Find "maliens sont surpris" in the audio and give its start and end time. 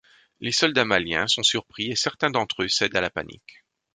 0.83-1.91